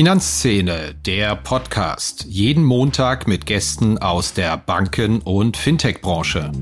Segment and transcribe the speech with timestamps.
[0.00, 2.24] Finanzszene, der Podcast.
[2.26, 6.52] Jeden Montag mit Gästen aus der Banken- und Fintech-Branche.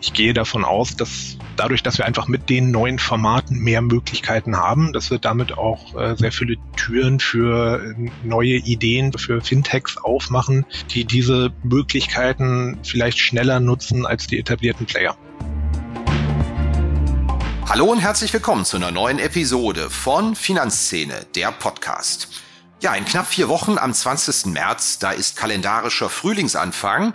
[0.00, 4.56] Ich gehe davon aus, dass dadurch, dass wir einfach mit den neuen Formaten mehr Möglichkeiten
[4.56, 9.98] haben, dass wir damit auch äh, sehr viele Türen für äh, neue Ideen, für Fintechs
[9.98, 15.14] aufmachen, die diese Möglichkeiten vielleicht schneller nutzen als die etablierten Player.
[17.70, 22.26] Hallo und herzlich willkommen zu einer neuen Episode von Finanzszene, der Podcast.
[22.80, 24.46] Ja, in knapp vier Wochen am 20.
[24.46, 27.14] März, da ist kalendarischer Frühlingsanfang.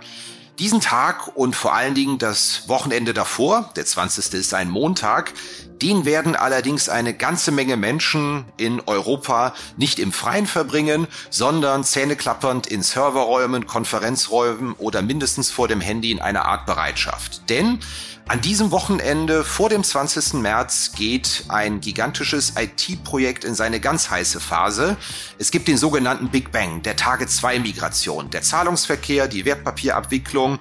[0.58, 4.32] Diesen Tag und vor allen Dingen das Wochenende davor, der 20.
[4.32, 5.34] ist ein Montag,
[5.82, 12.66] den werden allerdings eine ganze Menge Menschen in Europa nicht im Freien verbringen, sondern zähneklappernd
[12.66, 17.50] in Serverräumen, Konferenzräumen oder mindestens vor dem Handy in einer Art Bereitschaft.
[17.50, 17.80] Denn
[18.28, 20.34] an diesem Wochenende vor dem 20.
[20.34, 24.96] März geht ein gigantisches IT-Projekt in seine ganz heiße Phase.
[25.38, 30.58] Es gibt den sogenannten Big Bang, der Tage-2-Migration, der Zahlungsverkehr, die Wertpapierabwicklung.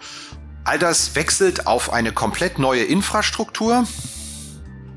[0.63, 3.87] All das wechselt auf eine komplett neue Infrastruktur.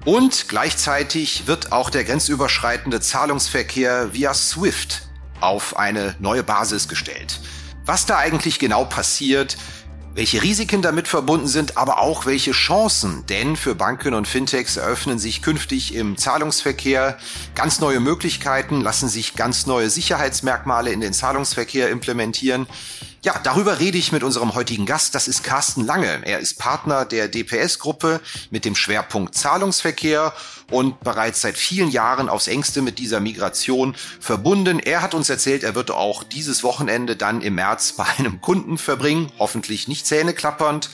[0.05, 5.09] Und gleichzeitig wird auch der grenzüberschreitende Zahlungsverkehr via SWIFT
[5.41, 7.41] auf eine neue Basis gestellt.
[7.87, 9.57] Was da eigentlich genau passiert,
[10.15, 13.25] welche Risiken damit verbunden sind, aber auch welche Chancen.
[13.27, 17.19] Denn für Banken und Fintechs eröffnen sich künftig im Zahlungsverkehr
[17.55, 22.67] ganz neue Möglichkeiten, lassen sich ganz neue Sicherheitsmerkmale in den Zahlungsverkehr implementieren.
[23.25, 25.13] Ja, darüber rede ich mit unserem heutigen Gast.
[25.17, 26.21] Das ist Carsten Lange.
[26.25, 30.33] Er ist Partner der DPS-Gruppe mit dem Schwerpunkt Zahlungsverkehr
[30.71, 34.79] und bereits seit vielen Jahren aufs engste mit dieser Migration verbunden.
[34.79, 38.79] Er hat uns erzählt, er wird auch dieses Wochenende dann im März bei einem Kunden
[38.79, 40.89] verbringen, hoffentlich nicht zähneklappernd.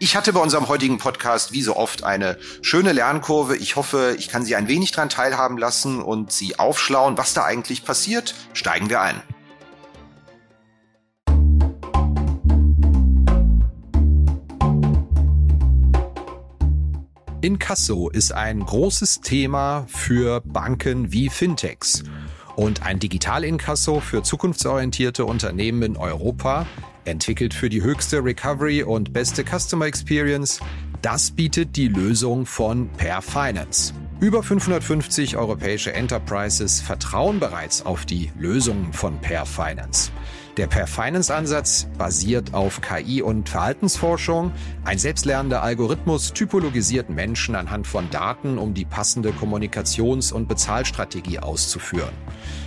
[0.00, 3.56] Ich hatte bei unserem heutigen Podcast wie so oft eine schöne Lernkurve.
[3.56, 7.44] Ich hoffe, ich kann Sie ein wenig daran teilhaben lassen und Sie aufschlauen, was da
[7.44, 8.34] eigentlich passiert.
[8.52, 9.22] Steigen wir ein.
[17.40, 22.02] Inkasso ist ein großes Thema für Banken wie Fintechs.
[22.56, 26.66] Und ein Digital-Inkasso für zukunftsorientierte Unternehmen in Europa,
[27.04, 30.58] entwickelt für die höchste Recovery und beste Customer Experience,
[31.00, 33.94] das bietet die Lösung von Per Finance.
[34.18, 40.10] Über 550 europäische Enterprises vertrauen bereits auf die Lösungen von Per Finance.
[40.58, 44.50] Der Per Finance Ansatz basiert auf KI und Verhaltensforschung.
[44.84, 52.10] Ein selbstlernender Algorithmus typologisiert Menschen anhand von Daten, um die passende Kommunikations- und Bezahlstrategie auszuführen.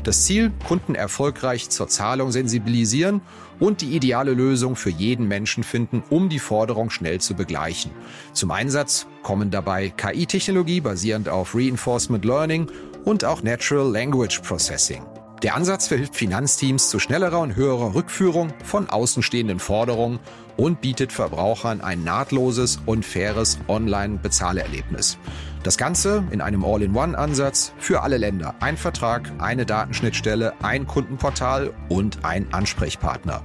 [0.06, 3.20] Das Ziel, Kunden erfolgreich zur Zahlung sensibilisieren
[3.60, 7.92] und die ideale Lösung für jeden Menschen finden, um die Forderung schnell zu begleichen.
[8.32, 12.72] Zum Einsatz kommen dabei KI-Technologie basierend auf Reinforcement Learning
[13.04, 15.11] und auch Natural Language Processing.
[15.44, 20.20] Der Ansatz verhilft Finanzteams zu schnellerer und höherer Rückführung von außenstehenden Forderungen
[20.56, 25.18] und bietet Verbrauchern ein nahtloses und faires Online-Bezahlerlebnis.
[25.64, 28.54] Das Ganze in einem All-in-One-Ansatz für alle Länder.
[28.60, 33.42] Ein Vertrag, eine Datenschnittstelle, ein Kundenportal und ein Ansprechpartner.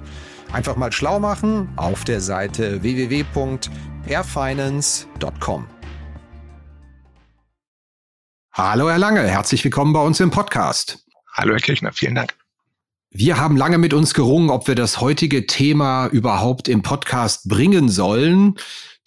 [0.52, 5.66] Einfach mal schlau machen auf der Seite www.airfinance.com.
[8.52, 11.06] Hallo Herr Lange, herzlich willkommen bei uns im Podcast.
[11.36, 12.34] Hallo, Herr Kirchner, vielen Dank.
[13.10, 17.91] Wir haben lange mit uns gerungen, ob wir das heutige Thema überhaupt im Podcast bringen
[17.91, 18.54] sollen.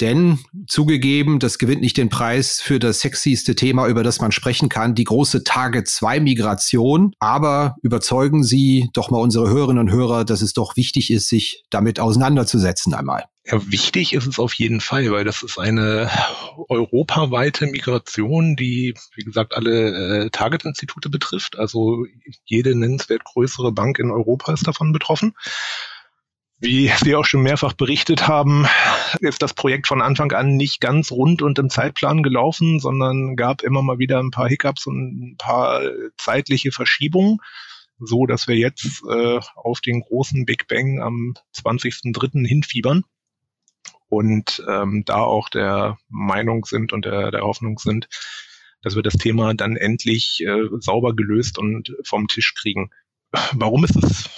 [0.01, 4.69] Denn zugegeben, das gewinnt nicht den Preis für das sexyste Thema, über das man sprechen
[4.69, 7.13] kann, die große Tage 2 Migration.
[7.19, 11.63] Aber überzeugen Sie doch mal unsere Hörerinnen und Hörer, dass es doch wichtig ist, sich
[11.69, 13.25] damit auseinanderzusetzen einmal.
[13.45, 16.09] Ja, wichtig ist es auf jeden Fall, weil das ist eine
[16.69, 21.57] europaweite Migration, die, wie gesagt, alle äh, Target-Institute betrifft.
[21.57, 22.05] Also
[22.45, 25.33] jede nennenswert größere Bank in Europa ist davon betroffen.
[26.61, 28.67] Wie Sie auch schon mehrfach berichtet haben,
[29.21, 33.61] ist das Projekt von Anfang an nicht ganz rund und im Zeitplan gelaufen, sondern gab
[33.61, 35.81] immer mal wieder ein paar Hiccups und ein paar
[36.17, 37.37] zeitliche Verschiebungen,
[37.97, 42.45] so dass wir jetzt äh, auf den großen Big Bang am 20.03.
[42.45, 43.03] hinfiebern
[44.09, 48.09] und ähm, da auch der Meinung sind und der, der Hoffnung sind,
[48.81, 52.89] dass wir das Thema dann endlich äh, sauber gelöst und vom Tisch kriegen.
[53.53, 54.29] Warum ist es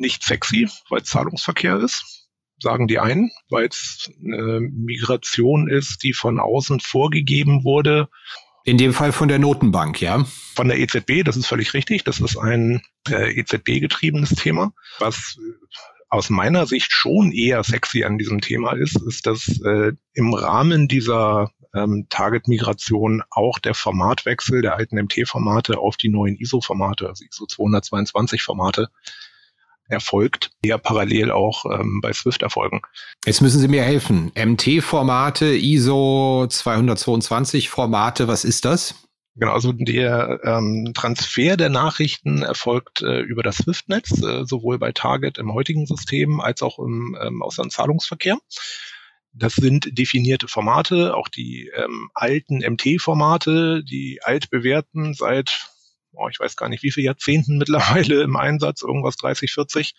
[0.00, 0.68] nicht sexy?
[0.88, 2.28] Weil es Zahlungsverkehr ist,
[2.60, 8.08] sagen die einen, weil es eine Migration ist, die von außen vorgegeben wurde.
[8.64, 10.24] In dem Fall von der Notenbank, ja?
[10.54, 12.04] Von der EZB, das ist völlig richtig.
[12.04, 15.38] Das ist ein äh, EZB-getriebenes Thema, was
[16.10, 20.88] aus meiner Sicht schon eher sexy an diesem Thema ist, ist, dass äh, im Rahmen
[20.88, 27.44] dieser ähm, Target-Migration auch der Formatwechsel der alten MT-Formate auf die neuen ISO-Formate, also ISO
[27.44, 28.88] 222-Formate,
[29.90, 32.80] erfolgt, ja parallel auch ähm, bei Swift erfolgen.
[33.24, 34.32] Jetzt müssen Sie mir helfen.
[34.34, 38.94] MT-Formate, ISO 222-Formate, was ist das?
[39.36, 44.92] Genau, also der ähm, Transfer der Nachrichten erfolgt äh, über das SWIFT-Netz, äh, sowohl bei
[44.92, 48.38] Target im heutigen System als auch im ähm, Auslandszahlungsverkehr.
[49.32, 55.70] Das sind definierte Formate, auch die ähm, alten MT-Formate, die altbewährten seit,
[56.12, 59.94] oh, ich weiß gar nicht wie viele Jahrzehnten mittlerweile im Einsatz, irgendwas 30, 40,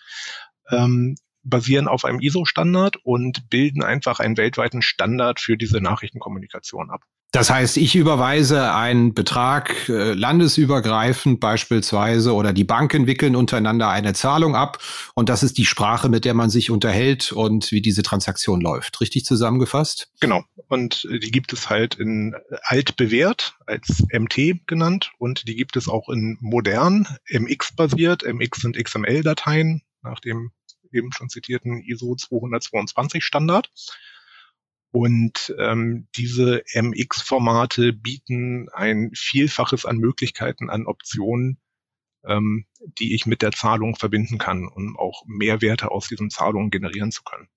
[0.69, 7.01] ähm, basieren auf einem ISO-Standard und bilden einfach einen weltweiten Standard für diese Nachrichtenkommunikation ab.
[7.31, 14.13] Das heißt, ich überweise einen Betrag äh, landesübergreifend beispielsweise oder die Banken wickeln untereinander eine
[14.13, 14.79] Zahlung ab
[15.15, 18.99] und das ist die Sprache, mit der man sich unterhält und wie diese Transaktion läuft.
[18.99, 20.11] Richtig zusammengefasst?
[20.19, 20.43] Genau.
[20.67, 25.87] Und äh, die gibt es halt in altbewährt als MT genannt und die gibt es
[25.87, 28.23] auch in modern, MX basiert.
[28.23, 30.51] MX sind XML-Dateien nach dem
[30.91, 33.71] eben schon zitierten ISO 222 Standard.
[34.91, 41.61] Und ähm, diese MX-Formate bieten ein Vielfaches an Möglichkeiten, an Optionen,
[42.25, 42.65] ähm,
[42.99, 47.23] die ich mit der Zahlung verbinden kann, um auch Mehrwerte aus diesen Zahlungen generieren zu
[47.23, 47.47] können.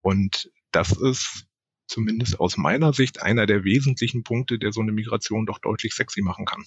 [0.00, 1.46] Und das ist
[1.86, 6.22] zumindest aus meiner Sicht einer der wesentlichen Punkte, der so eine Migration doch deutlich sexy
[6.22, 6.64] machen kann.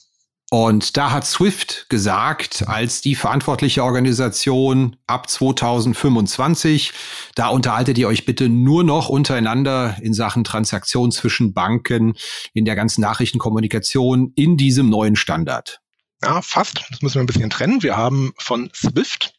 [0.52, 6.94] Und da hat Swift gesagt, als die verantwortliche Organisation ab 2025,
[7.34, 12.14] da unterhaltet ihr euch bitte nur noch untereinander in Sachen Transaktionen zwischen Banken,
[12.54, 15.82] in der ganzen Nachrichtenkommunikation in diesem neuen Standard.
[16.22, 16.86] Ja, fast.
[16.92, 17.82] Das müssen wir ein bisschen trennen.
[17.82, 19.34] Wir haben von Swift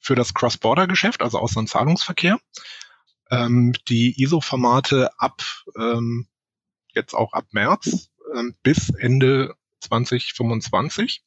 [0.00, 2.38] für das Cross-Border-Geschäft, also Auslandszahlungsverkehr,
[3.30, 5.42] ähm, die ISO-Formate ab
[5.78, 6.28] ähm,
[6.94, 9.54] jetzt auch ab März ähm, bis Ende
[9.84, 11.22] 2025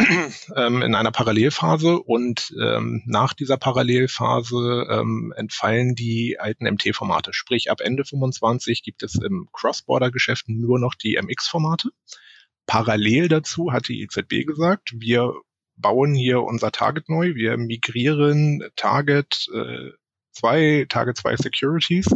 [0.56, 7.32] ähm, in einer Parallelphase und ähm, nach dieser Parallelphase ähm, entfallen die alten MT-Formate.
[7.32, 11.90] Sprich, ab Ende 25 gibt es im Cross-Border-Geschäft nur noch die MX-Formate.
[12.66, 15.34] Parallel dazu hat die EZB gesagt, wir
[15.76, 19.90] bauen hier unser Target neu, wir migrieren Target äh,
[20.32, 22.14] 2, Target 2 Securities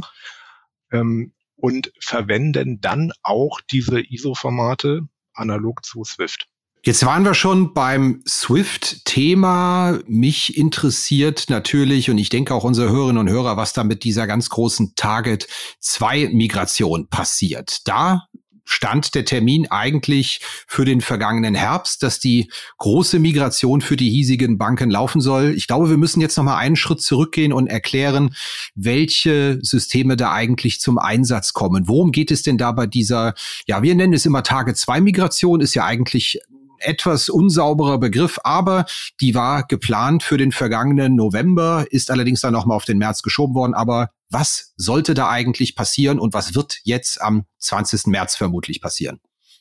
[0.92, 6.48] ähm, und verwenden dann auch diese ISO-Formate analog zu Swift.
[6.86, 10.00] Jetzt waren wir schon beim Swift-Thema.
[10.06, 14.26] Mich interessiert natürlich, und ich denke auch unsere Hörerinnen und Hörer, was da mit dieser
[14.26, 15.48] ganz großen Target
[15.80, 17.88] 2 Migration passiert.
[17.88, 18.26] Da
[18.64, 24.58] stand der Termin eigentlich für den vergangenen Herbst, dass die große Migration für die hiesigen
[24.58, 25.54] Banken laufen soll.
[25.56, 28.34] Ich glaube, wir müssen jetzt noch mal einen Schritt zurückgehen und erklären,
[28.74, 31.88] welche Systeme da eigentlich zum Einsatz kommen.
[31.88, 33.34] Worum geht es denn da bei dieser,
[33.66, 36.40] ja, wir nennen es immer Tage 2 Migration, ist ja eigentlich
[36.78, 38.86] etwas unsauberer Begriff, aber
[39.20, 43.54] die war geplant für den vergangenen November, ist allerdings dann nochmal auf den März geschoben
[43.54, 43.74] worden.
[43.74, 48.06] Aber was sollte da eigentlich passieren und was wird jetzt am 20.
[48.06, 49.20] März vermutlich passieren?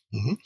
[0.10, 0.38] Mhm.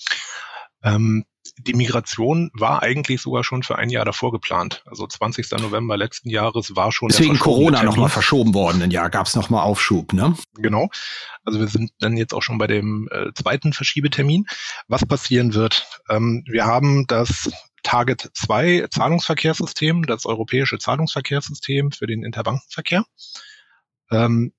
[0.84, 1.26] Ähm,
[1.58, 4.84] die Migration war eigentlich sogar schon für ein Jahr davor geplant.
[4.86, 5.52] Also 20.
[5.60, 7.10] November letzten Jahres war schon.
[7.10, 8.82] Deswegen Corona nochmal verschoben worden.
[8.82, 10.36] Ein Jahr gab es nochmal Aufschub, ne?
[10.56, 10.90] Genau.
[11.44, 14.46] Also wir sind dann jetzt auch schon bei dem äh, zweiten Verschiebetermin.
[14.88, 15.88] Was passieren wird?
[16.10, 17.50] Ähm, wir haben das
[17.84, 23.04] Target 2 Zahlungsverkehrssystem, das europäische Zahlungsverkehrssystem für den Interbankenverkehr.
[24.12, 24.54] Ähm,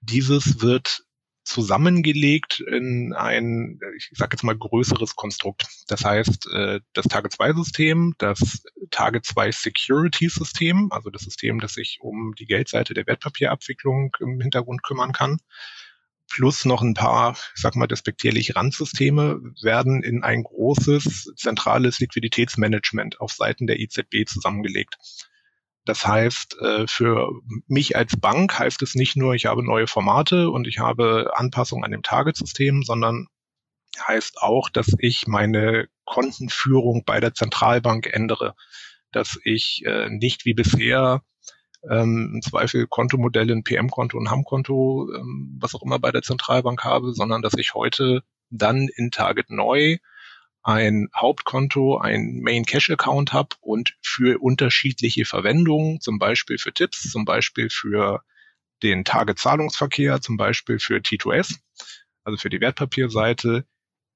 [0.00, 1.02] dieses wird
[1.50, 5.66] zusammengelegt in ein, ich sage jetzt mal, größeres Konstrukt.
[5.88, 11.58] Das heißt, äh, das Target 2 System, das Target 2 Security System, also das System,
[11.58, 15.38] das sich um die Geldseite der Wertpapierabwicklung im Hintergrund kümmern kann,
[16.30, 23.20] plus noch ein paar, ich sag mal, despektierlich Randsysteme werden in ein großes zentrales Liquiditätsmanagement
[23.20, 24.96] auf Seiten der EZB zusammengelegt.
[25.84, 27.30] Das heißt, äh, für
[27.66, 31.84] mich als Bank heißt es nicht nur, ich habe neue Formate und ich habe Anpassungen
[31.84, 33.26] an dem Target-System, sondern
[34.06, 38.54] heißt auch, dass ich meine Kontenführung bei der Zentralbank ändere,
[39.12, 41.22] dass ich äh, nicht wie bisher
[41.88, 46.84] ähm, im Zweifel Kontomodelle, ein PM-Konto, ein HAM-Konto, ähm, was auch immer bei der Zentralbank
[46.84, 49.98] habe, sondern dass ich heute dann in Target neu
[50.62, 57.10] ein Hauptkonto, ein Main Cash Account habe und für unterschiedliche Verwendungen, zum Beispiel für Tipps,
[57.10, 58.22] zum Beispiel für
[58.82, 61.58] den Tagezahlungsverkehr, zum Beispiel für T2S,
[62.24, 63.66] also für die Wertpapierseite,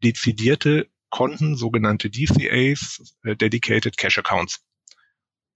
[0.02, 4.64] dezidierte Konten, sogenannte DCAs, äh, Dedicated Cash Accounts.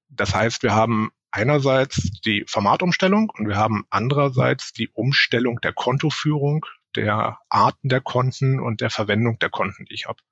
[0.09, 6.65] Das heißt, wir haben einerseits die Formatumstellung und wir haben andererseits die Umstellung der Kontoführung
[6.97, 10.23] der Arten der Konten und der Verwendung der Konten, die ich habe.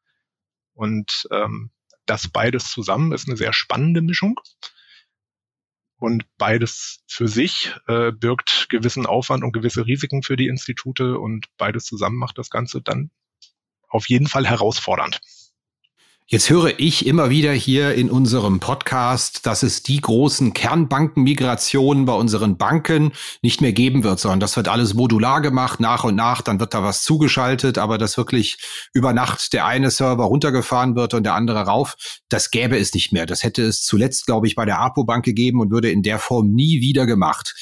[0.76, 1.70] Und ähm,
[2.04, 4.38] das beides zusammen ist eine sehr spannende Mischung.
[5.98, 11.46] Und beides für sich äh, birgt gewissen Aufwand und gewisse Risiken für die Institute und
[11.56, 13.10] beides zusammen macht das Ganze dann
[13.88, 15.20] auf jeden Fall herausfordernd.
[16.28, 22.14] Jetzt höre ich immer wieder hier in unserem Podcast, dass es die großen Kernbankenmigrationen bei
[22.14, 26.42] unseren Banken nicht mehr geben wird, sondern das wird alles modular gemacht, nach und nach,
[26.42, 28.58] dann wird da was zugeschaltet, aber dass wirklich
[28.92, 31.94] über Nacht der eine Server runtergefahren wird und der andere rauf,
[32.28, 33.26] das gäbe es nicht mehr.
[33.26, 36.18] Das hätte es zuletzt, glaube ich, bei der APO Bank gegeben und würde in der
[36.18, 37.54] Form nie wieder gemacht.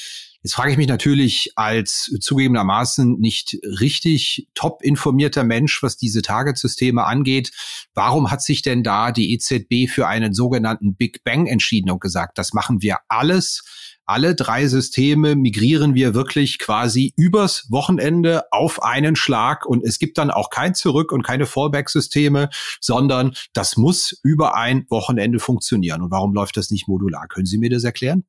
[0.45, 7.03] Jetzt frage ich mich natürlich als zugegebenermaßen nicht richtig top informierter Mensch, was diese Target-Systeme
[7.03, 7.49] angeht.
[7.95, 12.37] Warum hat sich denn da die EZB für einen sogenannten Big Bang entschieden und gesagt,
[12.37, 13.63] das machen wir alles?
[14.05, 20.19] Alle drei Systeme migrieren wir wirklich quasi übers Wochenende auf einen Schlag und es gibt
[20.19, 26.03] dann auch kein Zurück und keine Fallback-Systeme, sondern das muss über ein Wochenende funktionieren.
[26.03, 27.27] Und warum läuft das nicht modular?
[27.29, 28.25] Können Sie mir das erklären?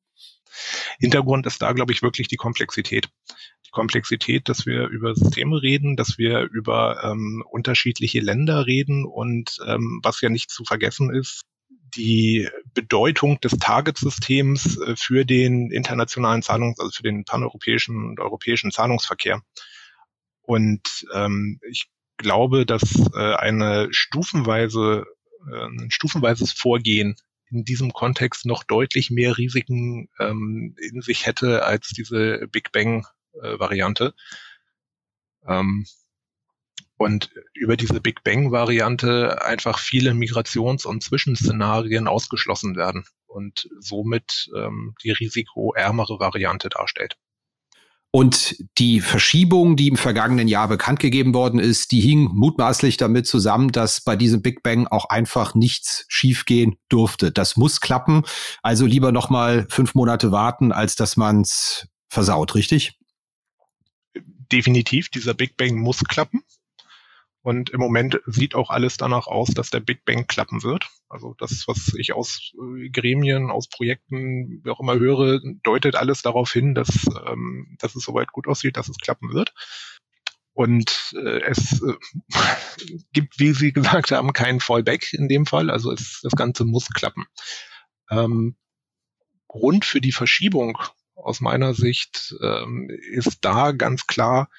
[0.99, 3.09] Hintergrund ist da, glaube ich, wirklich die Komplexität.
[3.65, 9.57] Die Komplexität, dass wir über Systeme reden, dass wir über ähm, unterschiedliche Länder reden und
[9.65, 11.45] ähm, was ja nicht zu vergessen ist,
[11.95, 18.71] die Bedeutung des Target-Systems äh, für den internationalen Zahlungs-, also für den paneuropäischen und europäischen
[18.71, 19.41] Zahlungsverkehr.
[20.41, 21.87] Und ähm, ich
[22.17, 22.83] glaube, dass
[23.13, 25.05] äh, eine stufenweise,
[25.51, 27.15] äh, ein stufenweises Vorgehen
[27.49, 34.13] in diesem Kontext noch deutlich mehr Risiken ähm, in sich hätte als diese Big Bang-Variante.
[35.45, 35.85] Äh, ähm,
[36.97, 44.95] und über diese Big Bang-Variante einfach viele Migrations- und Zwischenszenarien ausgeschlossen werden und somit ähm,
[45.03, 47.17] die risikoärmere Variante darstellt.
[48.11, 53.27] Und die Verschiebung, die im vergangenen Jahr bekannt gegeben worden ist, die hing mutmaßlich damit
[53.27, 57.31] zusammen, dass bei diesem Big Bang auch einfach nichts schiefgehen durfte.
[57.31, 58.23] Das muss klappen.
[58.63, 62.97] Also lieber noch mal fünf Monate warten, als dass man es versaut, richtig?
[64.51, 66.41] Definitiv, dieser Big Bang muss klappen.
[67.47, 70.89] Und im Moment sieht auch alles danach aus, dass der Big Bang klappen wird.
[71.07, 76.21] Also das, was ich aus äh, Gremien, aus Projekten, wie auch immer höre, deutet alles
[76.21, 79.53] darauf hin, dass, ähm, dass es soweit gut aussieht, dass es klappen wird.
[80.51, 81.93] Und äh, es äh,
[83.13, 85.69] gibt, wie Sie gesagt haben, keinen Fallback in dem Fall.
[85.69, 87.27] Also es, das Ganze muss klappen.
[88.11, 88.57] Ähm,
[89.47, 90.77] Grund für die Verschiebung
[91.15, 94.49] aus meiner Sicht ähm, ist da ganz klar,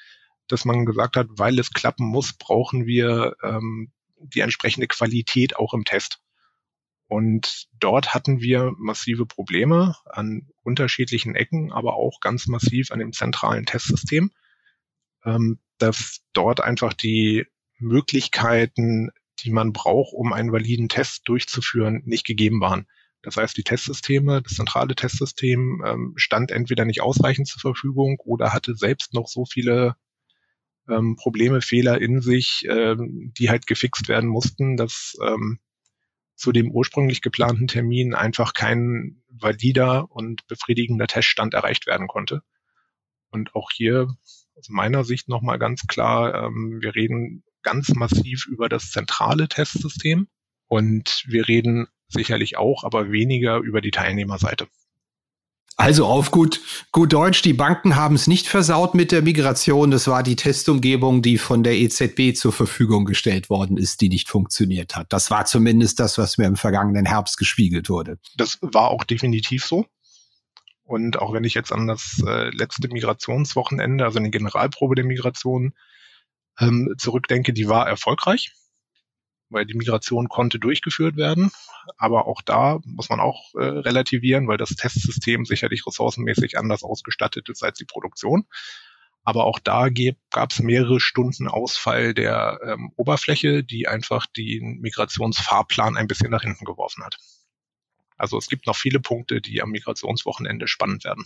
[0.48, 5.74] dass man gesagt hat, weil es klappen muss, brauchen wir ähm, die entsprechende Qualität auch
[5.74, 6.20] im Test.
[7.06, 13.12] Und dort hatten wir massive Probleme an unterschiedlichen Ecken, aber auch ganz massiv an dem
[13.12, 14.30] zentralen Testsystem,
[15.24, 17.46] ähm, dass dort einfach die
[17.78, 22.86] Möglichkeiten, die man braucht, um einen validen Test durchzuführen, nicht gegeben waren.
[23.22, 28.52] Das heißt, die Testsysteme, das zentrale Testsystem ähm, stand entweder nicht ausreichend zur Verfügung oder
[28.52, 29.96] hatte selbst noch so viele
[30.88, 35.58] ähm, Probleme, Fehler in sich, ähm, die halt gefixt werden mussten, dass ähm,
[36.34, 42.42] zu dem ursprünglich geplanten Termin einfach kein valider und befriedigender Teststand erreicht werden konnte.
[43.30, 44.08] Und auch hier
[44.54, 50.28] aus meiner Sicht nochmal ganz klar, ähm, wir reden ganz massiv über das zentrale Testsystem
[50.68, 54.68] und wir reden sicherlich auch, aber weniger über die Teilnehmerseite.
[55.80, 59.92] Also auf gut, gut Deutsch, die Banken haben es nicht versaut mit der Migration.
[59.92, 64.28] Das war die Testumgebung, die von der EZB zur Verfügung gestellt worden ist, die nicht
[64.28, 65.12] funktioniert hat.
[65.12, 68.18] Das war zumindest das, was mir im vergangenen Herbst gespiegelt wurde.
[68.36, 69.86] Das war auch definitiv so.
[70.82, 75.74] Und auch wenn ich jetzt an das äh, letzte Migrationswochenende, also eine Generalprobe der Migration,
[76.58, 78.52] ähm, zurückdenke, die war erfolgreich
[79.50, 81.50] weil die Migration konnte durchgeführt werden.
[81.96, 87.48] Aber auch da muss man auch äh, relativieren, weil das Testsystem sicherlich ressourcenmäßig anders ausgestattet
[87.48, 88.46] ist als die Produktion.
[89.24, 89.88] Aber auch da
[90.30, 96.42] gab es mehrere Stunden Ausfall der ähm, Oberfläche, die einfach den Migrationsfahrplan ein bisschen nach
[96.42, 97.18] hinten geworfen hat.
[98.16, 101.24] Also es gibt noch viele Punkte, die am Migrationswochenende spannend werden.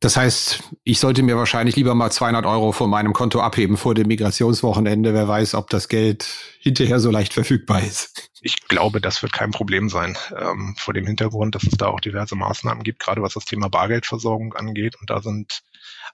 [0.00, 3.96] Das heißt, ich sollte mir wahrscheinlich lieber mal 200 Euro von meinem Konto abheben vor
[3.96, 5.12] dem Migrationswochenende.
[5.12, 6.24] Wer weiß, ob das Geld
[6.60, 8.30] hinterher so leicht verfügbar ist.
[8.40, 10.16] Ich glaube, das wird kein Problem sein.
[10.36, 13.68] Ähm, vor dem Hintergrund, dass es da auch diverse Maßnahmen gibt, gerade was das Thema
[13.68, 14.94] Bargeldversorgung angeht.
[15.00, 15.62] Und da sind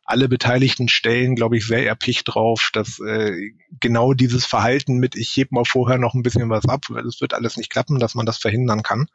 [0.06, 5.36] alle beteiligten Stellen, glaube ich, sehr erpicht drauf, dass äh, genau dieses Verhalten mit, ich
[5.36, 8.24] heb mal vorher noch ein bisschen was ab, es wird alles nicht klappen, dass man
[8.24, 9.08] das verhindern kann.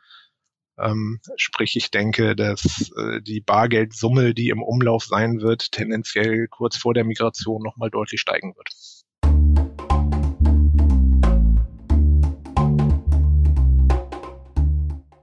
[0.82, 6.78] Ähm, sprich, ich denke, dass äh, die Bargeldsumme, die im Umlauf sein wird, tendenziell kurz
[6.78, 8.70] vor der Migration nochmal deutlich steigen wird.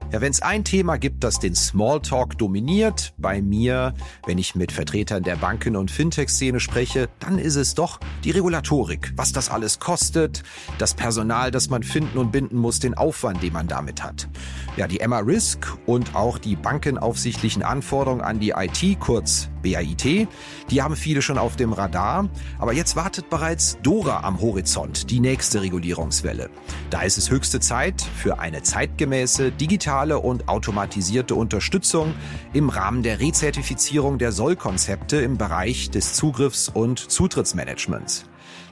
[0.09, 3.93] Ja, wenn es ein Thema gibt, das den Smalltalk dominiert, bei mir,
[4.25, 9.11] wenn ich mit Vertretern der Banken- und Fintech-Szene spreche, dann ist es doch die Regulatorik.
[9.17, 10.43] Was das alles kostet,
[10.77, 14.29] das Personal, das man finden und binden muss, den Aufwand, den man damit hat.
[14.77, 20.29] Ja, die Emma Risk und auch die bankenaufsichtlichen Anforderungen an die IT, kurz BAIT,
[20.69, 22.29] die haben viele schon auf dem Radar.
[22.59, 26.49] Aber jetzt wartet bereits Dora am Horizont, die nächste Regulierungswelle.
[26.91, 32.13] Da ist es höchste Zeit für eine zeitgemäße, digitale und automatisierte Unterstützung
[32.53, 38.25] im Rahmen der Rezertifizierung der Sollkonzepte im Bereich des Zugriffs- und Zutrittsmanagements.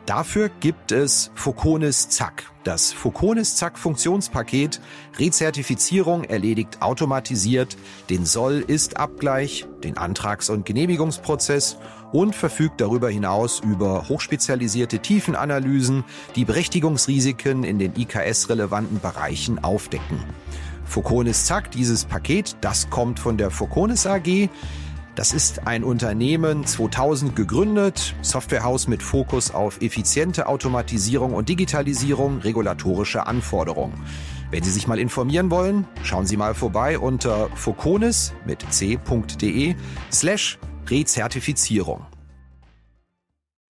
[0.05, 2.51] Dafür gibt es Foconis Zack.
[2.63, 4.79] Das Foconis Zack Funktionspaket
[5.17, 7.75] Rezertifizierung erledigt automatisiert
[8.11, 11.77] den Soll-Ist-Abgleich, den Antrags- und Genehmigungsprozess
[12.11, 16.03] und verfügt darüber hinaus über hochspezialisierte Tiefenanalysen,
[16.35, 20.23] die Berechtigungsrisiken in den IKS-relevanten Bereichen aufdecken.
[20.85, 24.49] Foconis Zack, dieses Paket, das kommt von der Foconis AG.
[25.15, 33.25] Das ist ein Unternehmen 2000 gegründet, Softwarehaus mit Fokus auf effiziente Automatisierung und Digitalisierung regulatorischer
[33.27, 33.93] Anforderungen.
[34.51, 39.75] Wenn Sie sich mal informieren wollen, schauen Sie mal vorbei unter foconis mit c.de
[40.11, 42.05] slash Rezertifizierung.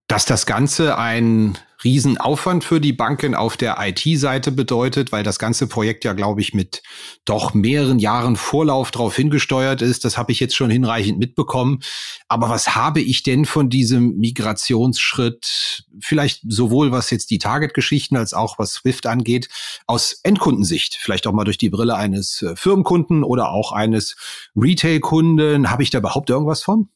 [0.09, 5.67] Dass das Ganze ein Riesenaufwand für die Banken auf der IT-Seite bedeutet, weil das ganze
[5.67, 6.83] Projekt ja, glaube ich, mit
[7.25, 10.05] doch mehreren Jahren Vorlauf darauf hingesteuert ist.
[10.05, 11.81] Das habe ich jetzt schon hinreichend mitbekommen.
[12.29, 18.35] Aber was habe ich denn von diesem Migrationsschritt, vielleicht sowohl was jetzt die Target-Geschichten als
[18.35, 19.49] auch was Swift angeht,
[19.87, 20.97] aus Endkundensicht?
[21.00, 24.17] Vielleicht auch mal durch die Brille eines äh, Firmenkunden oder auch eines
[24.57, 25.71] Retail-Kunden.
[25.71, 26.89] Habe ich da überhaupt irgendwas von?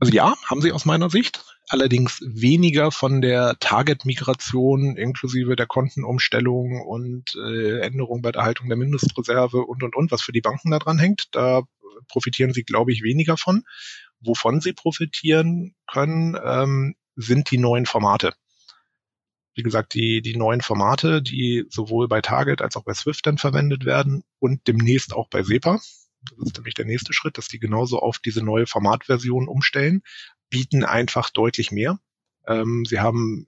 [0.00, 6.82] Also ja, haben sie aus meiner Sicht allerdings weniger von der Target-Migration inklusive der Kontenumstellung
[6.82, 10.70] und äh, Änderung bei der Haltung der Mindestreserve und, und, und, was für die Banken
[10.70, 11.28] da dran hängt.
[11.32, 11.62] Da
[12.08, 13.64] profitieren sie, glaube ich, weniger von.
[14.20, 18.32] Wovon sie profitieren können, ähm, sind die neuen Formate.
[19.54, 23.38] Wie gesagt, die, die neuen Formate, die sowohl bei Target als auch bei Swift dann
[23.38, 25.80] verwendet werden und demnächst auch bei SEPA.
[26.36, 30.02] Das ist nämlich der nächste Schritt, dass die genauso auf diese neue Formatversion umstellen,
[30.50, 31.98] bieten einfach deutlich mehr.
[32.46, 33.46] Ähm, sie haben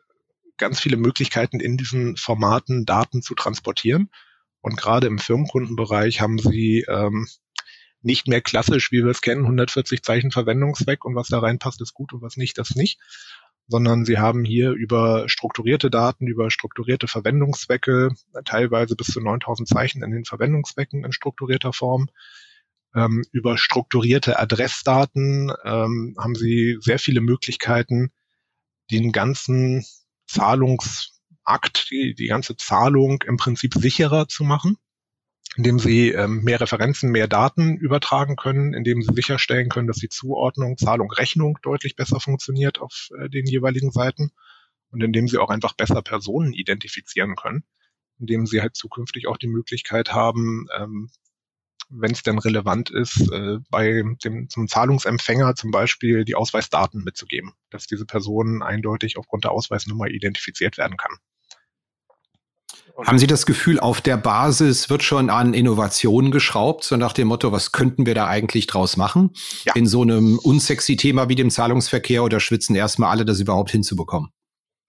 [0.57, 4.11] ganz viele Möglichkeiten in diesen Formaten Daten zu transportieren.
[4.61, 7.27] Und gerade im Firmenkundenbereich haben sie ähm,
[8.03, 11.95] nicht mehr klassisch, wie wir es kennen, 140 Zeichen Verwendungszweck und was da reinpasst, ist
[11.95, 12.99] gut und was nicht, das nicht,
[13.69, 20.03] sondern sie haben hier über strukturierte Daten, über strukturierte Verwendungszwecke, teilweise bis zu 9000 Zeichen
[20.03, 22.09] in den Verwendungszwecken in strukturierter Form,
[22.95, 28.13] ähm, über strukturierte Adressdaten ähm, haben Sie sehr viele Möglichkeiten,
[28.91, 29.85] den ganzen
[30.27, 34.77] Zahlungsakt, die, die ganze Zahlung im Prinzip sicherer zu machen,
[35.57, 40.09] indem Sie ähm, mehr Referenzen, mehr Daten übertragen können, indem Sie sicherstellen können, dass die
[40.09, 44.31] Zuordnung, Zahlung, Rechnung deutlich besser funktioniert auf äh, den jeweiligen Seiten
[44.91, 47.65] und indem Sie auch einfach besser Personen identifizieren können
[48.21, 51.11] indem sie halt zukünftig auch die Möglichkeit haben, ähm,
[51.91, 57.53] wenn es denn relevant ist, äh, bei dem zum Zahlungsempfänger zum Beispiel die Ausweisdaten mitzugeben,
[57.71, 61.17] dass diese Person eindeutig aufgrund der Ausweisnummer identifiziert werden kann.
[62.95, 67.13] Und Haben Sie das Gefühl, auf der Basis wird schon an Innovationen geschraubt, so nach
[67.13, 69.31] dem Motto, was könnten wir da eigentlich draus machen?
[69.65, 69.75] Ja.
[69.75, 74.31] In so einem unsexy Thema wie dem Zahlungsverkehr oder schwitzen erstmal alle, das überhaupt hinzubekommen?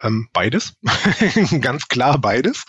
[0.02, 0.74] Ähm, beides,
[1.62, 2.66] ganz klar beides.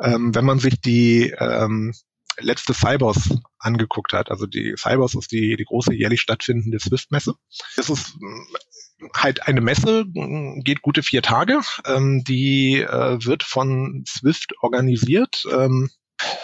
[0.00, 1.94] Ähm, wenn man sich die ähm,
[2.40, 4.30] letzte Cybers angeguckt hat.
[4.30, 7.34] Also die Cybers ist die, die große jährlich stattfindende Swift-Messe.
[7.76, 11.60] Es ist mm, halt eine Messe, mm, geht gute vier Tage.
[11.86, 15.44] Ähm, die äh, wird von Swift organisiert.
[15.50, 15.90] Ähm,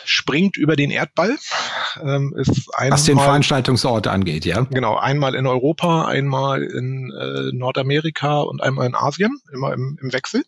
[0.04, 1.38] springt über den Erdball.
[2.02, 4.62] Ähm, ist einmal, Was den Veranstaltungsort angeht, ja.
[4.62, 10.12] Genau, einmal in Europa, einmal in äh, Nordamerika und einmal in Asien, immer im, im
[10.12, 10.44] Wechsel.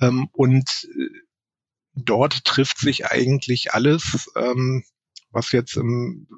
[0.00, 1.08] Ähm, und äh,
[2.04, 4.84] dort trifft sich eigentlich alles, ähm,
[5.30, 6.28] was jetzt im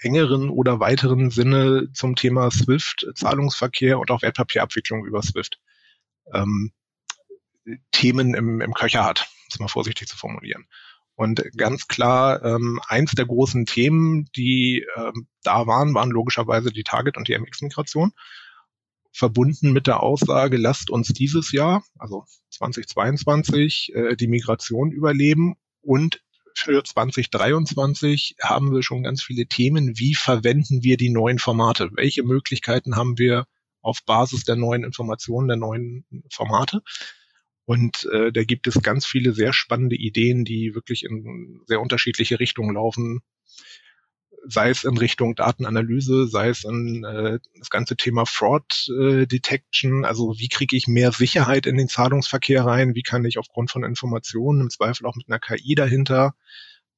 [0.00, 5.58] engeren oder weiteren Sinne zum Thema SWIFT, Zahlungsverkehr und auch Wertpapierabwicklung über SWIFT
[6.32, 6.72] ähm,
[7.90, 10.66] Themen im, im Köcher hat, das mal vorsichtig zu formulieren.
[11.14, 16.84] Und ganz klar, ähm, eins der großen Themen, die ähm, da waren, waren logischerweise die
[16.84, 18.12] Target- und die MX-Migration
[19.18, 26.22] verbunden mit der Aussage, lasst uns dieses Jahr, also 2022, äh, die Migration überleben und
[26.54, 29.98] für 2023 haben wir schon ganz viele Themen.
[29.98, 31.90] Wie verwenden wir die neuen Formate?
[31.94, 33.46] Welche Möglichkeiten haben wir
[33.80, 36.82] auf Basis der neuen Informationen, der neuen Formate?
[37.64, 42.40] Und äh, da gibt es ganz viele sehr spannende Ideen, die wirklich in sehr unterschiedliche
[42.40, 43.20] Richtungen laufen
[44.46, 50.04] sei es in Richtung Datenanalyse, sei es in äh, das ganze Thema Fraud äh, Detection,
[50.04, 53.84] also wie kriege ich mehr Sicherheit in den Zahlungsverkehr rein, wie kann ich aufgrund von
[53.84, 56.34] Informationen, im Zweifel auch mit einer KI dahinter,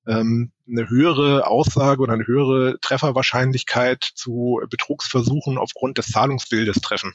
[0.07, 7.15] ähm, eine höhere Aussage oder eine höhere Trefferwahrscheinlichkeit zu Betrugsversuchen aufgrund des Zahlungsbildes treffen.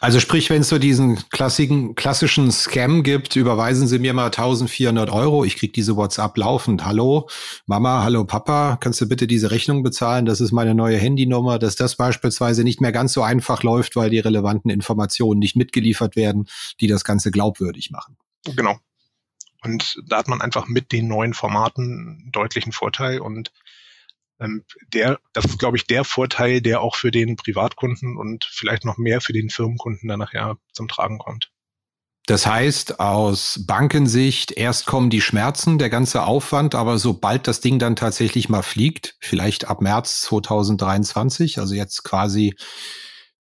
[0.00, 5.10] Also sprich, wenn es so diesen klassischen, klassischen Scam gibt, überweisen Sie mir mal 1400
[5.10, 6.84] Euro, ich krieg diese WhatsApp laufend.
[6.84, 7.28] Hallo
[7.66, 10.24] Mama, hallo Papa, kannst du bitte diese Rechnung bezahlen?
[10.24, 14.10] Das ist meine neue Handynummer, dass das beispielsweise nicht mehr ganz so einfach läuft, weil
[14.10, 16.46] die relevanten Informationen nicht mitgeliefert werden,
[16.80, 18.16] die das Ganze glaubwürdig machen.
[18.44, 18.78] Genau.
[19.64, 21.82] Und da hat man einfach mit den neuen Formaten
[22.22, 23.50] einen deutlichen Vorteil und
[24.92, 28.96] der, das ist, glaube ich, der Vorteil, der auch für den Privatkunden und vielleicht noch
[28.96, 31.50] mehr für den Firmenkunden dann nachher zum Tragen kommt.
[32.26, 37.78] Das heißt, aus Bankensicht, erst kommen die Schmerzen, der ganze Aufwand, aber sobald das Ding
[37.78, 42.54] dann tatsächlich mal fliegt, vielleicht ab März 2023, also jetzt quasi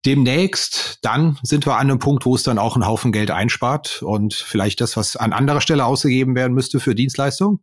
[0.05, 4.01] demnächst, dann sind wir an einem Punkt, wo es dann auch einen Haufen Geld einspart
[4.03, 7.59] und vielleicht das, was an anderer Stelle ausgegeben werden müsste für Dienstleistungen?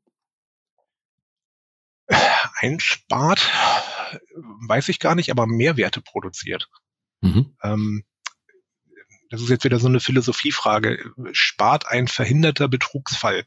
[2.55, 3.51] Einspart,
[4.69, 6.69] weiß ich gar nicht, aber Mehrwerte produziert.
[7.21, 7.57] Mhm.
[7.63, 8.05] Ähm,
[9.31, 11.13] das ist jetzt wieder so eine Philosophiefrage.
[11.33, 13.45] Spart ein verhinderter Betrugsfall?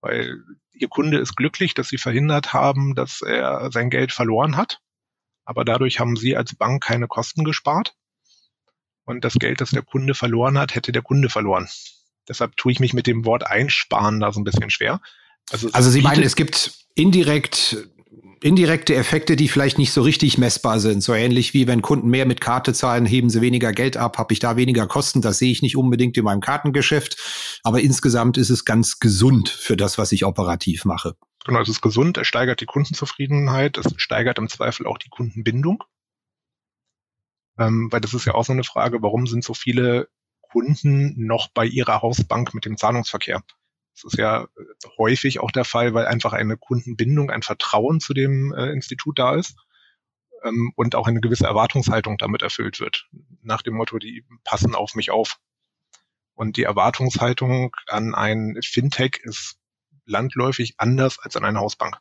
[0.00, 4.80] Weil Ihr Kunde ist glücklich, dass Sie verhindert haben, dass er sein Geld verloren hat.
[5.44, 7.94] Aber dadurch haben Sie als Bank keine Kosten gespart.
[9.04, 11.68] Und das Geld, das der Kunde verloren hat, hätte der Kunde verloren.
[12.28, 15.00] Deshalb tue ich mich mit dem Wort einsparen da so ein bisschen schwer.
[15.50, 17.88] Also, also Sie meinen, es gibt indirekt
[18.42, 21.02] indirekte Effekte, die vielleicht nicht so richtig messbar sind.
[21.02, 24.32] So ähnlich wie wenn Kunden mehr mit Karte zahlen, heben sie weniger Geld ab, habe
[24.32, 25.20] ich da weniger Kosten.
[25.20, 27.60] Das sehe ich nicht unbedingt in meinem Kartengeschäft.
[27.62, 31.16] Aber insgesamt ist es ganz gesund für das, was ich operativ mache.
[31.44, 35.84] Genau, es ist gesund, es steigert die Kundenzufriedenheit, es steigert im Zweifel auch die Kundenbindung.
[37.58, 40.08] Ähm, weil das ist ja auch so eine Frage, warum sind so viele
[40.40, 43.42] Kunden noch bei ihrer Hausbank mit dem Zahlungsverkehr?
[44.02, 48.14] Das ist ja äh, häufig auch der Fall, weil einfach eine Kundenbindung, ein Vertrauen zu
[48.14, 49.56] dem äh, Institut da ist
[50.44, 53.08] ähm, und auch eine gewisse Erwartungshaltung damit erfüllt wird.
[53.42, 55.38] Nach dem Motto, die passen auf mich auf.
[56.34, 59.56] Und die Erwartungshaltung an ein Fintech ist
[60.06, 61.98] landläufig anders als an eine Hausbank.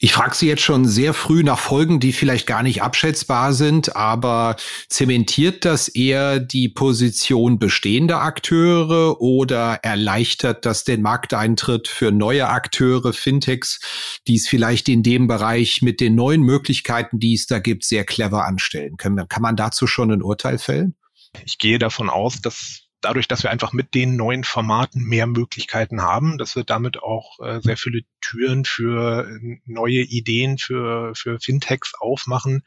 [0.00, 3.94] Ich frage Sie jetzt schon sehr früh nach Folgen, die vielleicht gar nicht abschätzbar sind,
[3.94, 4.56] aber
[4.88, 13.12] zementiert das eher die Position bestehender Akteure oder erleichtert das den Markteintritt für neue Akteure,
[13.12, 13.78] Fintechs,
[14.26, 18.04] die es vielleicht in dem Bereich mit den neuen Möglichkeiten, die es da gibt, sehr
[18.04, 19.28] clever anstellen können?
[19.28, 20.96] Kann man dazu schon ein Urteil fällen?
[21.44, 26.02] Ich gehe davon aus, dass dadurch, dass wir einfach mit den neuen Formaten mehr Möglichkeiten
[26.02, 31.38] haben, dass wir damit auch äh, sehr viele Türen für äh, neue Ideen für, für
[31.40, 32.62] Fintechs aufmachen,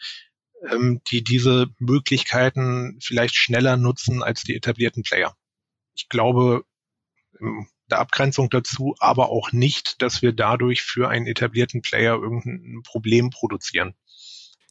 [0.70, 5.36] ähm, die diese Möglichkeiten vielleicht schneller nutzen als die etablierten Player.
[5.96, 6.64] Ich glaube,
[7.40, 12.82] in der Abgrenzung dazu aber auch nicht, dass wir dadurch für einen etablierten Player irgendein
[12.84, 13.96] Problem produzieren.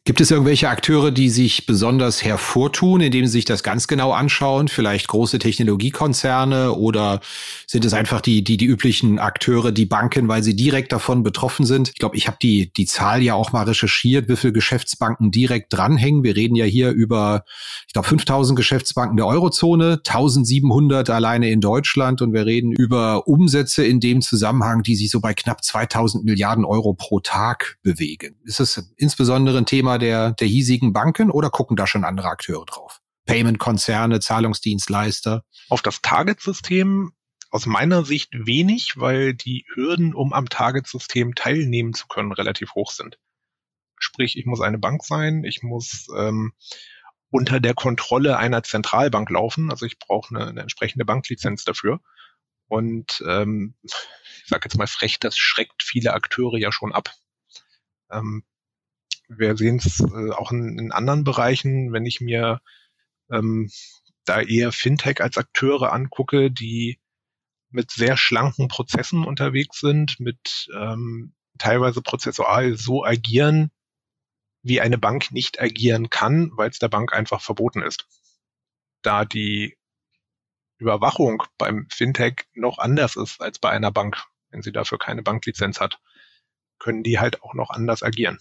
[0.07, 4.67] Gibt es irgendwelche Akteure, die sich besonders hervortun, indem sie sich das ganz genau anschauen?
[4.67, 7.21] Vielleicht große Technologiekonzerne oder
[7.65, 11.65] sind es einfach die, die, die üblichen Akteure, die Banken, weil sie direkt davon betroffen
[11.65, 11.89] sind?
[11.89, 15.73] Ich glaube, ich habe die, die Zahl ja auch mal recherchiert, wie viele Geschäftsbanken direkt
[15.73, 16.23] dranhängen.
[16.23, 17.43] Wir reden ja hier über,
[17.87, 23.83] ich glaube, 5000 Geschäftsbanken der Eurozone, 1700 alleine in Deutschland und wir reden über Umsätze
[23.83, 28.35] in dem Zusammenhang, die sich so bei knapp 2000 Milliarden Euro pro Tag bewegen.
[28.43, 32.65] Ist es insbesondere ein Thema, der, der hiesigen Banken oder gucken da schon andere Akteure
[32.65, 33.01] drauf?
[33.25, 35.43] Payment-Konzerne, Zahlungsdienstleister?
[35.69, 37.11] Auf das Target-System
[37.49, 42.91] aus meiner Sicht wenig, weil die Hürden, um am Target-System teilnehmen zu können, relativ hoch
[42.91, 43.17] sind.
[43.97, 46.53] Sprich, ich muss eine Bank sein, ich muss ähm,
[47.29, 52.01] unter der Kontrolle einer Zentralbank laufen, also ich brauche eine, eine entsprechende Banklizenz dafür.
[52.67, 57.13] Und ähm, ich sage jetzt mal frech, das schreckt viele Akteure ja schon ab.
[58.11, 58.43] Ähm,
[59.27, 62.61] wir sehen es äh, auch in, in, anderen Bereichen, wenn ich mir
[63.31, 63.69] ähm,
[64.25, 66.99] da eher Fintech als Akteure angucke, die
[67.69, 73.71] mit sehr schlanken Prozessen unterwegs sind, mit ähm, teilweise prozessual so agieren,
[74.63, 78.07] wie eine Bank nicht agieren kann, weil es der Bank einfach verboten ist.
[79.01, 79.77] Da die
[80.77, 84.23] Überwachung beim Fintech noch anders ist als bei einer Bank.
[84.49, 85.99] wenn sie dafür keine Banklizenz hat,
[86.79, 88.39] können die halt auch noch anders agieren.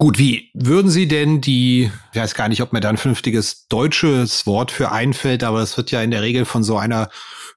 [0.00, 3.66] Gut, wie würden Sie denn die, ich weiß gar nicht, ob mir da ein vernünftiges
[3.66, 7.08] deutsches Wort für einfällt, aber es wird ja in der Regel von so einer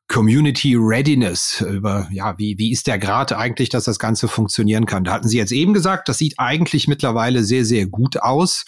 [0.08, 5.04] Community Readiness über, ja, wie, wie ist der Grad eigentlich, dass das Ganze funktionieren kann?
[5.04, 8.66] Da hatten Sie jetzt eben gesagt, das sieht eigentlich mittlerweile sehr, sehr gut aus.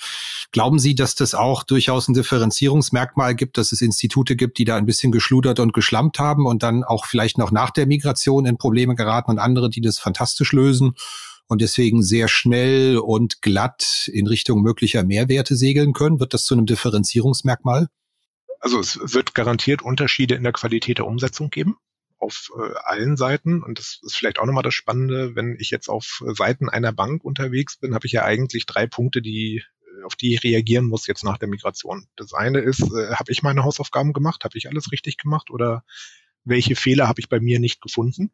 [0.52, 4.76] Glauben Sie, dass das auch durchaus ein Differenzierungsmerkmal gibt, dass es Institute gibt, die da
[4.76, 8.60] ein bisschen geschludert und geschlampt haben und dann auch vielleicht noch nach der Migration in
[8.60, 10.94] Probleme geraten und andere, die das fantastisch lösen?
[11.48, 16.20] Und deswegen sehr schnell und glatt in Richtung möglicher Mehrwerte segeln können?
[16.20, 17.88] Wird das zu einem Differenzierungsmerkmal?
[18.60, 21.78] Also es wird garantiert Unterschiede in der Qualität der Umsetzung geben
[22.24, 23.62] auf äh, allen Seiten.
[23.62, 27.24] Und das ist vielleicht auch nochmal das Spannende, wenn ich jetzt auf Seiten einer Bank
[27.24, 31.06] unterwegs bin, habe ich ja eigentlich drei Punkte, die äh, auf die ich reagieren muss
[31.06, 32.08] jetzt nach der Migration.
[32.16, 34.44] Das eine ist, äh, habe ich meine Hausaufgaben gemacht?
[34.46, 35.52] Habe ich alles richtig gemacht?
[35.52, 35.84] Oder
[36.46, 38.32] welche Fehler habe ich bei mir nicht gefunden?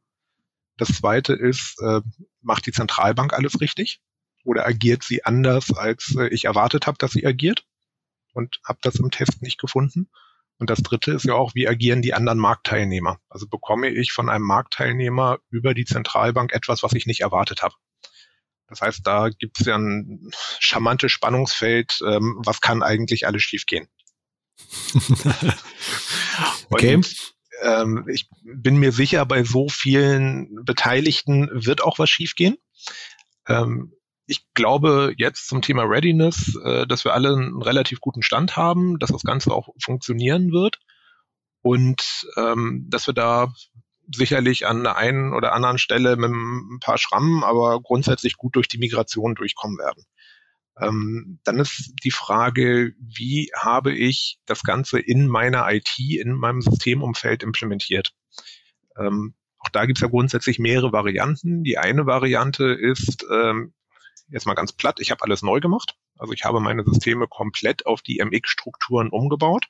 [0.77, 2.01] Das zweite ist, äh,
[2.41, 4.01] macht die Zentralbank alles richtig?
[4.43, 7.65] Oder agiert sie anders, als äh, ich erwartet habe, dass sie agiert?
[8.33, 10.09] Und habe das im Test nicht gefunden.
[10.59, 13.19] Und das dritte ist ja auch, wie agieren die anderen Marktteilnehmer?
[13.29, 17.75] Also bekomme ich von einem Marktteilnehmer über die Zentralbank etwas, was ich nicht erwartet habe.
[18.67, 23.87] Das heißt, da gibt es ja ein charmantes Spannungsfeld, ähm, was kann eigentlich alles schiefgehen.
[26.69, 26.95] okay.
[26.95, 32.57] Und ähm, ich bin mir sicher, bei so vielen Beteiligten wird auch was schiefgehen.
[33.47, 33.93] Ähm,
[34.25, 38.99] ich glaube jetzt zum Thema Readiness, äh, dass wir alle einen relativ guten Stand haben,
[38.99, 40.79] dass das Ganze auch funktionieren wird
[41.61, 43.51] und ähm, dass wir da
[44.13, 48.67] sicherlich an der einen oder anderen Stelle mit ein paar Schrammen, aber grundsätzlich gut durch
[48.67, 50.05] die Migration durchkommen werden.
[50.79, 56.61] Ähm, dann ist die Frage, wie habe ich das Ganze in meiner IT, in meinem
[56.61, 58.13] Systemumfeld implementiert?
[58.97, 61.63] Ähm, auch da gibt es ja grundsätzlich mehrere Varianten.
[61.63, 63.73] Die eine Variante ist, ähm,
[64.29, 65.95] jetzt mal ganz platt, ich habe alles neu gemacht.
[66.17, 69.65] Also ich habe meine Systeme komplett auf die MX-Strukturen umgebaut.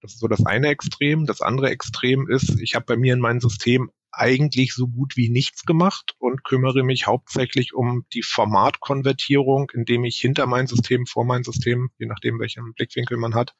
[0.00, 1.26] Das ist so das eine Extrem.
[1.26, 5.28] Das andere Extrem ist, ich habe bei mir in meinem System eigentlich so gut wie
[5.28, 11.24] nichts gemacht und kümmere mich hauptsächlich um die Formatkonvertierung, indem ich hinter mein System, vor
[11.24, 13.54] mein System, je nachdem welchen Blickwinkel man hat,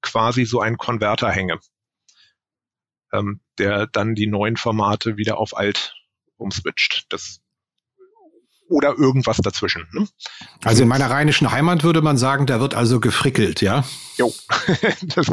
[0.00, 1.60] quasi so einen Konverter hänge,
[3.12, 5.94] ähm, der dann die neuen Formate wieder auf alt
[6.36, 7.06] umswitcht.
[7.10, 7.40] Das
[8.74, 9.86] oder irgendwas dazwischen.
[9.92, 10.08] Ne?
[10.64, 13.84] Also in meiner rheinischen Heimat würde man sagen, da wird also gefrickelt, ja?
[14.18, 14.34] Jo.
[15.02, 15.30] das,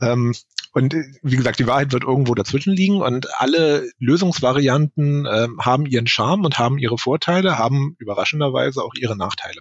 [0.00, 0.32] ähm,
[0.72, 5.86] und äh, wie gesagt, die Wahrheit wird irgendwo dazwischen liegen und alle Lösungsvarianten äh, haben
[5.86, 9.60] ihren Charme und haben ihre Vorteile, haben überraschenderweise auch ihre Nachteile.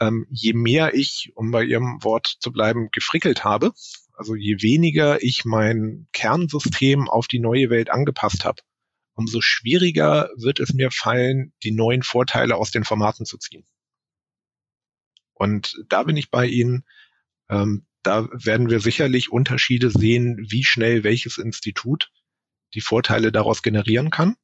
[0.00, 3.72] Ähm, je mehr ich, um bei Ihrem Wort zu bleiben, gefrickelt habe,
[4.12, 8.60] also je weniger ich mein Kernsystem auf die neue Welt angepasst habe,
[9.14, 13.64] umso schwieriger wird es mir fallen, die neuen Vorteile aus den Formaten zu ziehen.
[15.32, 16.84] Und da bin ich bei Ihnen.
[17.48, 22.10] Ähm, da werden wir sicherlich Unterschiede sehen, wie schnell welches Institut
[22.74, 24.36] die Vorteile daraus generieren kann.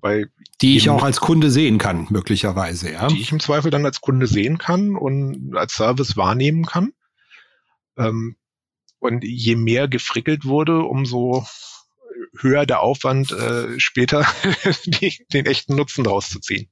[0.00, 0.30] Weil
[0.60, 3.08] die ich auch als Kunde sehen kann, möglicherweise, ja.
[3.08, 6.92] Die ich im Zweifel dann als Kunde sehen kann und als Service wahrnehmen kann.
[7.96, 8.36] Ähm,
[9.00, 11.46] und je mehr gefrickelt wurde, umso
[12.38, 14.26] höher der Aufwand, äh, später
[14.84, 16.68] die, den echten Nutzen daraus zu ziehen.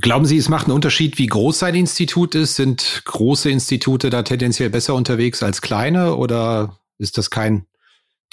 [0.00, 2.56] Glauben Sie, es macht einen Unterschied, wie groß sein Institut ist?
[2.56, 7.66] Sind große Institute da tendenziell besser unterwegs als kleine oder ist das kein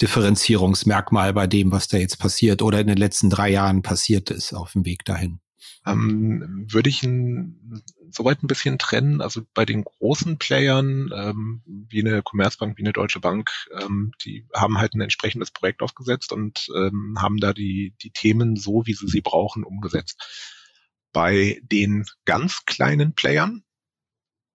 [0.00, 4.52] Differenzierungsmerkmal bei dem, was da jetzt passiert oder in den letzten drei Jahren passiert ist
[4.54, 5.41] auf dem Weg dahin?
[5.86, 9.20] Ähm, würde ich ein, soweit ein bisschen trennen.
[9.20, 14.46] Also bei den großen Playern, ähm, wie eine Commerzbank, wie eine Deutsche Bank, ähm, die
[14.54, 18.94] haben halt ein entsprechendes Projekt aufgesetzt und ähm, haben da die, die Themen so, wie
[18.94, 20.70] sie sie brauchen, umgesetzt.
[21.12, 23.64] Bei den ganz kleinen Playern,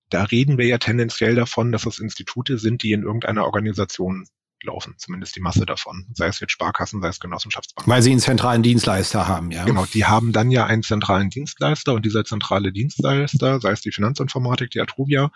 [0.10, 4.28] da reden wir ja tendenziell davon, dass das Institute sind, die in irgendeiner Organisation
[4.63, 7.91] laufen, zumindest die Masse davon, sei es jetzt Sparkassen, sei es Genossenschaftsbanken.
[7.91, 9.65] Weil sie einen zentralen Dienstleister haben, ja.
[9.65, 13.91] Genau, die haben dann ja einen zentralen Dienstleister und dieser zentrale Dienstleister, sei es die
[13.91, 15.32] Finanzinformatik, die Atruvia,